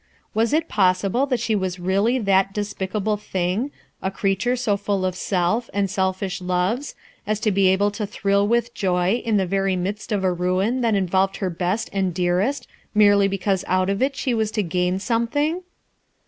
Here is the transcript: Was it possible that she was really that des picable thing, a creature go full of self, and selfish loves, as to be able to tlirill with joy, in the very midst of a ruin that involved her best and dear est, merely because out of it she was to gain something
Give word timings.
Was 0.33 0.51
it 0.51 0.67
possible 0.67 1.27
that 1.27 1.39
she 1.39 1.53
was 1.53 1.77
really 1.79 2.17
that 2.17 2.53
des 2.55 2.73
picable 2.73 3.19
thing, 3.21 3.69
a 4.01 4.09
creature 4.09 4.57
go 4.65 4.75
full 4.75 5.05
of 5.05 5.13
self, 5.15 5.69
and 5.75 5.91
selfish 5.91 6.41
loves, 6.41 6.95
as 7.27 7.39
to 7.41 7.51
be 7.51 7.67
able 7.67 7.91
to 7.91 8.07
tlirill 8.07 8.47
with 8.47 8.73
joy, 8.73 9.21
in 9.23 9.37
the 9.37 9.45
very 9.45 9.75
midst 9.75 10.11
of 10.11 10.23
a 10.23 10.33
ruin 10.33 10.81
that 10.81 10.95
involved 10.95 11.37
her 11.37 11.51
best 11.51 11.87
and 11.93 12.15
dear 12.15 12.39
est, 12.41 12.67
merely 12.95 13.27
because 13.27 13.63
out 13.67 13.91
of 13.91 14.01
it 14.01 14.15
she 14.15 14.33
was 14.33 14.49
to 14.49 14.63
gain 14.63 14.97
something 14.97 15.61